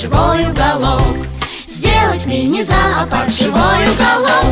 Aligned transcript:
живой 0.00 0.48
уголок 0.50 1.18
Сделать 1.66 2.24
мини-зоопарк 2.24 3.30
живой 3.30 3.82
уголок 3.92 4.46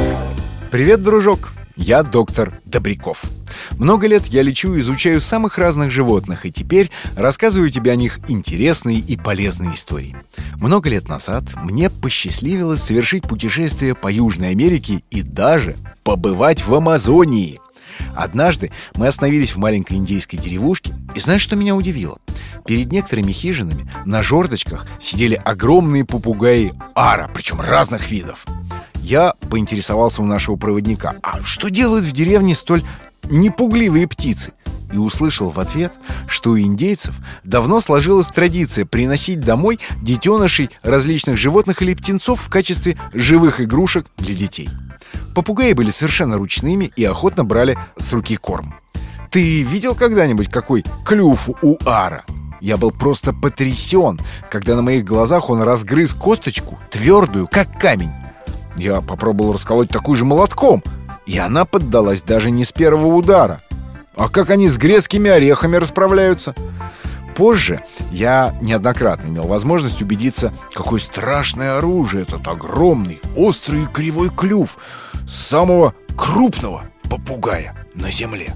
Привет, 0.71 1.03
дружок! 1.03 1.53
Я 1.75 2.03
доктор 2.03 2.53
Добряков. 2.67 3.23
Много 3.79 4.09
лет 4.09 4.27
я 4.27 4.43
лечу 4.43 4.75
и 4.75 4.81
изучаю 4.81 5.21
самых 5.21 5.57
разных 5.57 5.91
животных, 5.91 6.45
и 6.45 6.51
теперь 6.51 6.91
рассказываю 7.17 7.71
тебе 7.71 7.93
о 7.93 7.97
них 7.97 8.19
интересные 8.29 8.99
и 8.99 9.17
полезные 9.17 9.75
истории. 9.75 10.17
Много 10.57 10.91
лет 10.91 11.09
назад 11.09 11.45
мне 11.63 11.89
посчастливилось 11.89 12.83
совершить 12.83 13.23
путешествие 13.23 13.95
по 13.95 14.09
Южной 14.13 14.51
Америке 14.51 15.03
и 15.11 15.23
даже 15.23 15.77
побывать 16.03 16.67
в 16.67 16.75
Амазонии. 16.75 17.61
Однажды 18.19 18.73
мы 18.97 19.07
остановились 19.07 19.55
в 19.55 19.59
маленькой 19.59 19.97
индейской 19.97 20.41
деревушке, 20.41 20.93
и 21.15 21.21
знаешь, 21.21 21.41
что 21.41 21.55
меня 21.55 21.77
удивило? 21.77 22.19
Перед 22.67 22.91
некоторыми 22.91 23.31
хижинами 23.31 23.89
на 24.05 24.25
жердочках 24.25 24.87
сидели 24.99 25.41
огромные 25.45 26.05
попугаи 26.05 26.75
ара, 26.97 27.31
причем 27.33 27.61
разных 27.61 28.11
видов. 28.11 28.45
Я 28.97 29.35
поинтересовался 29.49 30.21
у 30.21 30.25
нашего 30.25 30.57
проводника, 30.57 31.15
а 31.23 31.41
что 31.43 31.71
делают 31.71 32.05
в 32.05 32.11
деревне 32.11 32.57
столь 32.57 32.83
непугливые 33.31 34.09
птицы? 34.09 34.53
И 34.93 34.97
услышал 34.97 35.51
в 35.51 35.61
ответ, 35.61 35.93
что 36.27 36.51
у 36.51 36.59
индейцев 36.59 37.15
давно 37.45 37.81
сложилась 37.81 38.29
традиция 38.29 38.87
приносить 38.87 39.41
домой 39.41 39.79
детенышей 40.03 40.71
различных 40.83 41.37
животных 41.37 41.83
или 41.83 41.95
птенцов 41.95 42.41
в 42.41 42.51
качестве 42.51 42.99
живых 43.13 43.61
игрушек 43.61 44.07
для 44.17 44.35
детей. 44.35 44.69
Попугаи 45.35 45.73
были 45.73 45.91
совершенно 45.91 46.37
ручными 46.37 46.91
и 46.97 47.05
охотно 47.05 47.45
брали 47.45 47.79
с 47.99 48.13
руки 48.13 48.37
корм. 48.37 48.75
Ты 49.31 49.63
видел 49.63 49.95
когда-нибудь, 49.95 50.51
какой 50.51 50.85
клюв 51.05 51.51
у 51.63 51.77
ара? 51.85 52.25
Я 52.61 52.77
был 52.77 52.91
просто 52.91 53.33
потрясен, 53.33 54.19
когда 54.51 54.75
на 54.75 54.83
моих 54.83 55.05
глазах 55.05 55.51
он 55.51 55.63
разгрыз 55.63 56.13
косточку, 56.13 56.79
твердую, 56.91 57.47
как 57.47 57.79
камень. 57.79 58.11
Я 58.77 59.01
попробовал 59.01 59.53
расколоть 59.53 59.91
такую 59.91 60.17
же 60.17 60.25
молотком, 60.25 60.83
и 61.27 61.39
она 61.39 61.65
поддалась 61.65 62.23
даже 62.23 62.51
не 62.51 62.65
с 62.65 62.73
первого 62.73 63.15
удара. 63.15 63.61
А 64.19 64.29
как 64.29 64.51
они 64.51 64.69
с 64.69 64.77
грецкими 64.77 65.31
орехами 65.31 65.77
расправляются? 65.77 66.55
Позже 67.37 67.81
я 68.11 68.53
неоднократно 68.61 69.29
имел 69.29 69.47
возможность 69.47 70.03
убедиться, 70.03 70.53
какое 70.75 70.99
страшное 70.99 71.77
оружие 71.77 72.25
этот 72.25 72.49
огромный, 72.49 73.21
острый 73.37 73.85
и 73.85 73.87
кривой 73.87 74.29
клюв 74.29 74.77
самого 75.29 75.95
крупного 76.17 76.83
попугая 77.09 77.77
на 77.95 78.11
земле. 78.11 78.53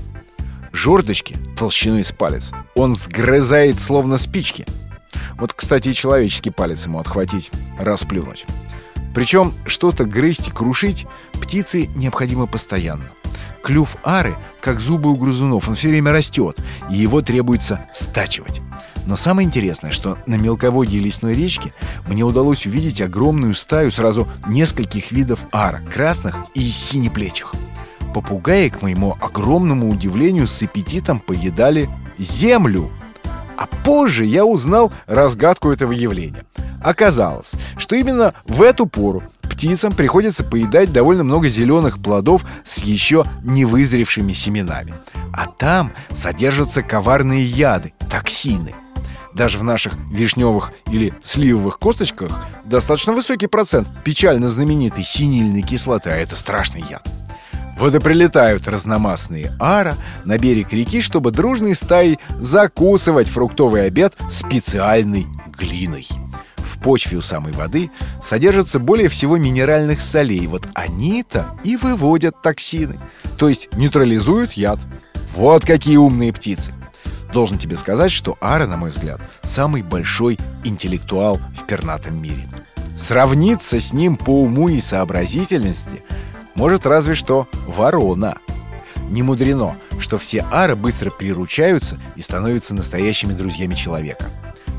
Жердочки 0.72 1.36
толщиной 1.56 2.02
с 2.02 2.10
палец 2.10 2.50
он 2.74 2.96
сгрызает 2.96 3.78
словно 3.78 4.18
спички. 4.18 4.66
Вот, 5.38 5.52
кстати, 5.52 5.90
и 5.90 5.94
человеческий 5.94 6.50
палец 6.50 6.86
ему 6.86 6.98
отхватить, 6.98 7.52
расплюнуть. 7.78 8.46
Причем 9.14 9.52
что-то 9.66 10.06
грызть 10.06 10.48
и 10.48 10.50
крушить 10.50 11.06
птице 11.34 11.86
необходимо 11.94 12.46
постоянно. 12.46 13.04
Клюв 13.62 13.96
ары, 14.02 14.34
как 14.60 14.80
зубы 14.80 15.10
у 15.10 15.16
грызунов, 15.16 15.68
он 15.68 15.74
все 15.74 15.88
время 15.88 16.12
растет, 16.12 16.58
и 16.90 16.96
его 16.96 17.22
требуется 17.22 17.86
стачивать. 17.92 18.60
Но 19.06 19.16
самое 19.16 19.46
интересное, 19.46 19.90
что 19.90 20.18
на 20.26 20.36
мелководье 20.36 21.00
лесной 21.00 21.34
речки 21.34 21.72
мне 22.06 22.22
удалось 22.24 22.66
увидеть 22.66 23.00
огромную 23.00 23.54
стаю 23.54 23.90
сразу 23.90 24.28
нескольких 24.46 25.12
видов 25.12 25.40
ара, 25.52 25.80
красных 25.92 26.36
и 26.54 26.68
синеплечих. 26.70 27.52
Попугаи, 28.14 28.68
к 28.68 28.82
моему 28.82 29.16
огромному 29.20 29.88
удивлению, 29.88 30.46
с 30.46 30.62
аппетитом 30.62 31.18
поедали 31.18 31.88
землю. 32.18 32.90
А 33.56 33.66
позже 33.84 34.24
я 34.24 34.44
узнал 34.44 34.92
разгадку 35.06 35.70
этого 35.70 35.92
явления. 35.92 36.44
Оказалось, 36.82 37.52
что 37.78 37.94
именно 37.94 38.34
в 38.46 38.60
эту 38.62 38.86
пору 38.86 39.22
птицам 39.52 39.92
приходится 39.92 40.44
поедать 40.44 40.92
довольно 40.92 41.24
много 41.24 41.48
зеленых 41.48 42.02
плодов 42.02 42.44
с 42.66 42.78
еще 42.78 43.24
не 43.42 43.64
вызревшими 43.64 44.32
семенами. 44.32 44.94
А 45.32 45.46
там 45.46 45.92
содержатся 46.14 46.82
коварные 46.82 47.44
яды, 47.44 47.92
токсины. 48.10 48.74
Даже 49.34 49.58
в 49.58 49.64
наших 49.64 49.94
вишневых 50.10 50.72
или 50.90 51.14
сливовых 51.22 51.78
косточках 51.78 52.30
достаточно 52.64 53.12
высокий 53.12 53.46
процент 53.46 53.88
печально 54.04 54.48
знаменитой 54.48 55.04
синильной 55.04 55.62
кислоты, 55.62 56.10
а 56.10 56.16
это 56.16 56.36
страшный 56.36 56.84
яд. 56.88 57.06
Вот 57.78 57.94
и 57.94 57.98
прилетают 57.98 58.68
разномастные 58.68 59.56
ара 59.58 59.96
на 60.24 60.38
берег 60.38 60.72
реки, 60.72 61.00
чтобы 61.00 61.30
дружной 61.30 61.74
стаей 61.74 62.18
закусывать 62.38 63.28
фруктовый 63.28 63.86
обед 63.86 64.14
специальной 64.30 65.26
глиной. 65.56 66.06
Почве 66.82 67.18
у 67.18 67.20
самой 67.20 67.52
воды 67.52 67.90
содержится 68.20 68.78
более 68.78 69.08
всего 69.08 69.36
минеральных 69.36 70.00
солей. 70.00 70.46
Вот 70.46 70.66
они-то 70.74 71.46
и 71.62 71.76
выводят 71.76 72.42
токсины, 72.42 72.98
то 73.38 73.48
есть 73.48 73.74
нейтрализуют 73.76 74.52
яд. 74.52 74.80
Вот 75.34 75.64
какие 75.64 75.96
умные 75.96 76.32
птицы! 76.32 76.72
Должен 77.32 77.56
тебе 77.56 77.76
сказать, 77.76 78.10
что 78.10 78.36
Ара, 78.40 78.66
на 78.66 78.76
мой 78.76 78.90
взгляд, 78.90 79.20
самый 79.42 79.82
большой 79.82 80.38
интеллектуал 80.64 81.40
в 81.56 81.64
пернатом 81.66 82.20
мире. 82.20 82.48
Сравниться 82.94 83.80
с 83.80 83.94
ним 83.94 84.16
по 84.16 84.42
уму 84.42 84.68
и 84.68 84.80
сообразительности 84.80 86.02
может 86.54 86.84
разве 86.84 87.14
что 87.14 87.48
ворона. 87.66 88.36
Не 89.08 89.22
мудрено, 89.22 89.76
что 89.98 90.18
все 90.18 90.44
ары 90.50 90.76
быстро 90.76 91.10
приручаются 91.10 91.98
и 92.16 92.22
становятся 92.22 92.74
настоящими 92.74 93.32
друзьями 93.32 93.74
человека. 93.74 94.26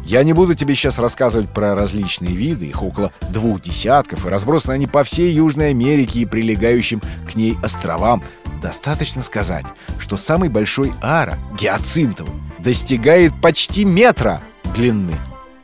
Я 0.06 0.24
не 0.24 0.34
буду 0.34 0.54
тебе 0.54 0.76
сейчас 0.76 1.00
рассказывать 1.00 1.50
про 1.50 1.76
различные 1.76 2.36
виды, 2.36 2.66
их 2.66 2.84
около 2.84 3.14
двух 3.30 3.62
десятков, 3.62 4.26
и 4.26 4.30
разбросаны 4.30 4.74
они 4.74 4.86
по 4.86 5.04
всей 5.04 5.34
Южной 5.34 5.70
Америке 5.70 6.20
и 6.20 6.26
прилегающим 6.26 7.02
к 7.30 7.36
ней 7.36 7.58
островам. 7.64 8.22
Достаточно 8.62 9.22
сказать, 9.22 9.66
что 10.00 10.18
самый 10.18 10.50
большой 10.50 10.92
ара, 11.02 11.38
гиацинтовый, 11.60 12.34
достигает 12.60 13.34
почти 13.42 13.86
метра 13.86 14.42
длины. 14.76 15.14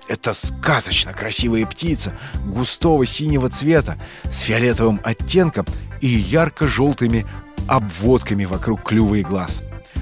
Это 0.07 0.33
сказочно 0.33 1.13
красивая 1.13 1.66
птица 1.66 2.13
густого 2.45 3.05
синего 3.05 3.49
цвета 3.49 3.97
с 4.23 4.39
фиолетовым 4.39 4.99
оттенком 5.03 5.66
и 6.01 6.07
ярко-желтыми 6.07 7.25
обводками 7.67 8.45
вокруг 8.45 8.83
клюва 8.83 9.16
и 9.16 9.22
глаз. 9.22 9.61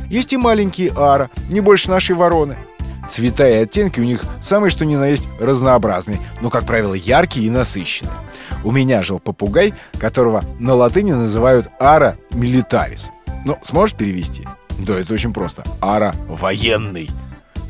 Есть 0.10 0.32
и 0.32 0.38
маленькие 0.38 0.94
ара, 0.96 1.30
не 1.50 1.60
больше 1.60 1.90
нашей 1.90 2.16
вороны. 2.16 2.58
Цвета 3.10 3.48
и 3.48 3.54
оттенки 3.54 4.00
у 4.00 4.04
них 4.04 4.24
самые 4.42 4.70
что 4.70 4.86
ни 4.86 4.96
на 4.96 5.08
есть 5.08 5.28
разнообразные, 5.40 6.20
но, 6.42 6.50
как 6.50 6.66
правило, 6.66 6.94
яркие 6.94 7.48
и 7.48 7.50
насыщенные. 7.50 8.14
У 8.64 8.72
меня 8.72 9.02
жил 9.02 9.20
попугай, 9.20 9.74
которого 10.00 10.44
на 10.60 10.74
латыни 10.74 11.14
называют 11.14 11.68
ара 11.80 12.18
милитарис. 12.32 13.12
Ну, 13.46 13.58
сможешь 13.62 13.96
перевести? 13.96 14.46
Да, 14.80 15.00
это 15.00 15.14
очень 15.14 15.34
просто. 15.34 15.64
Ара 15.82 16.14
военный. 16.28 17.10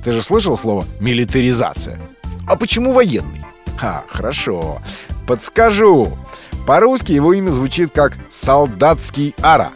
Ты 0.03 0.11
же 0.11 0.21
слышал 0.21 0.57
слово 0.57 0.85
милитаризация? 0.99 1.99
А 2.47 2.55
почему 2.55 2.93
военный? 2.93 3.45
А, 3.81 4.03
хорошо. 4.07 4.79
Подскажу. 5.27 6.17
По-русски 6.65 7.11
его 7.11 7.33
имя 7.33 7.51
звучит 7.51 7.91
как 7.93 8.13
солдатский 8.29 9.35
ара. 9.41 9.71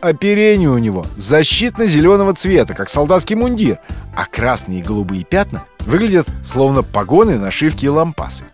Оперение 0.00 0.68
у 0.68 0.78
него 0.78 1.04
защитно-зеленого 1.16 2.34
цвета, 2.34 2.74
как 2.74 2.88
солдатский 2.88 3.36
мундир, 3.36 3.78
а 4.14 4.26
красные 4.26 4.80
и 4.80 4.82
голубые 4.82 5.24
пятна 5.24 5.64
выглядят 5.80 6.28
словно 6.44 6.82
погоны, 6.82 7.38
нашивки 7.38 7.86
и 7.86 7.88
лампасы. 7.88 8.44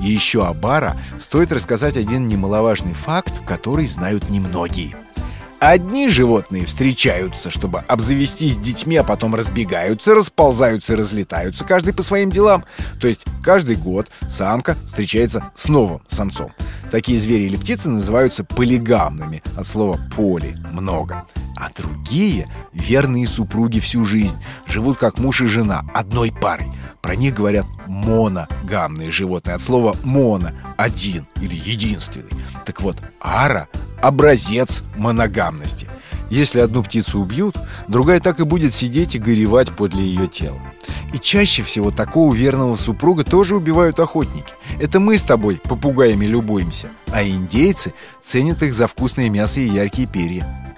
И 0.00 0.06
еще 0.06 0.44
о 0.44 0.52
Бара 0.52 0.96
стоит 1.20 1.52
рассказать 1.52 1.96
один 1.96 2.28
немаловажный 2.28 2.94
факт, 2.94 3.32
который 3.46 3.86
знают 3.86 4.30
немногие. 4.30 4.96
Одни 5.60 6.08
животные 6.08 6.66
встречаются, 6.66 7.48
чтобы 7.48 7.84
обзавестись 7.86 8.56
детьми, 8.56 8.96
а 8.96 9.04
потом 9.04 9.36
разбегаются, 9.36 10.12
расползаются 10.12 10.94
и 10.94 10.96
разлетаются, 10.96 11.64
каждый 11.64 11.94
по 11.94 12.02
своим 12.02 12.30
делам. 12.30 12.64
То 13.00 13.06
есть 13.06 13.24
каждый 13.44 13.76
год 13.76 14.08
самка 14.26 14.76
встречается 14.88 15.52
с 15.54 15.68
новым 15.68 16.02
самцом. 16.08 16.50
Такие 16.90 17.16
звери 17.16 17.44
или 17.44 17.54
птицы 17.54 17.90
называются 17.90 18.42
полигамными, 18.42 19.40
от 19.56 19.64
слова 19.64 20.00
«поли»— 20.16 20.56
«много». 20.72 21.26
А 21.62 21.70
другие, 21.80 22.48
верные 22.72 23.24
супруги 23.24 23.78
всю 23.78 24.04
жизнь, 24.04 24.36
живут 24.66 24.98
как 24.98 25.20
муж 25.20 25.42
и 25.42 25.46
жена, 25.46 25.84
одной 25.94 26.32
парой. 26.32 26.66
Про 27.00 27.14
них 27.14 27.34
говорят 27.34 27.66
моногамные 27.86 29.12
животные 29.12 29.54
От 29.54 29.62
слова 29.62 29.94
«моно»— 30.02 30.50
один 30.76 31.26
или 31.40 31.54
единственный 31.54 32.30
Так 32.66 32.80
вот, 32.80 32.96
ара— 33.20 33.68
образец 34.02 34.82
моногамности 34.96 35.88
Если 36.30 36.60
одну 36.60 36.82
птицу 36.82 37.20
убьют, 37.20 37.56
другая 37.86 38.18
так 38.18 38.40
и 38.40 38.44
будет 38.44 38.74
сидеть 38.74 39.14
и 39.14 39.20
горевать 39.20 39.70
подле 39.70 40.04
ее 40.04 40.26
тела 40.26 40.58
и 41.12 41.18
чаще 41.18 41.62
всего 41.62 41.90
такого 41.90 42.34
верного 42.34 42.74
супруга 42.74 43.22
тоже 43.22 43.54
убивают 43.54 44.00
охотники. 44.00 44.50
Это 44.80 44.98
мы 44.98 45.18
с 45.18 45.22
тобой 45.22 45.60
попугаями 45.62 46.24
любуемся, 46.24 46.88
а 47.12 47.22
индейцы 47.22 47.92
ценят 48.22 48.62
их 48.62 48.72
за 48.72 48.86
вкусное 48.86 49.28
мясо 49.28 49.60
и 49.60 49.68
яркие 49.68 50.08
перья. 50.08 50.74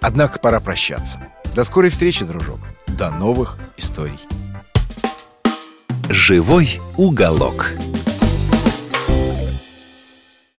Однако 0.00 0.38
пора 0.38 0.60
прощаться. 0.60 1.20
До 1.54 1.64
скорой 1.64 1.90
встречи, 1.90 2.24
дружок. 2.24 2.60
До 2.86 3.10
новых 3.10 3.58
историй. 3.76 4.18
Живой 6.08 6.80
уголок. 6.96 7.72